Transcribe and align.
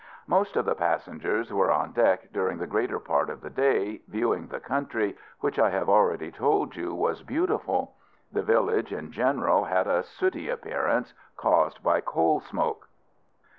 Most 0.25 0.55
of 0.55 0.65
the 0.65 0.73
passengers 0.73 1.53
were 1.53 1.69
on 1.69 1.91
deck 1.91 2.29
during 2.33 2.57
the 2.57 2.65
greater 2.65 2.99
part 2.99 3.29
of 3.29 3.41
the 3.41 3.51
day, 3.51 4.01
viewing 4.07 4.47
the 4.47 4.59
country, 4.59 5.15
which 5.41 5.59
I 5.59 5.69
have 5.69 5.89
already 5.89 6.31
told 6.31 6.75
you 6.75 6.95
was 6.95 7.21
beautiful. 7.21 7.93
The 8.31 8.41
villages, 8.41 8.97
in 8.97 9.11
general, 9.11 9.65
had 9.65 9.85
a 9.85 10.01
sooty 10.01 10.49
appearance, 10.49 11.13
caused 11.37 11.83
by 11.83 12.01
coal 12.01 12.39
smoke. 12.39 12.89